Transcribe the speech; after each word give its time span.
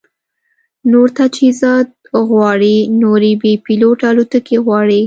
نور 0.91 1.07
تجهیزات 1.19 1.89
غواړي، 2.29 2.77
نورې 3.01 3.31
بې 3.41 3.53
پیلوټه 3.65 4.05
الوتکې 4.11 4.57
غواړي 4.65 4.99